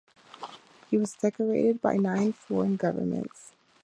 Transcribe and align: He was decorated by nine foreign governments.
He 0.89 0.97
was 0.97 1.13
decorated 1.13 1.79
by 1.79 1.97
nine 1.97 2.33
foreign 2.33 2.75
governments. 2.75 3.51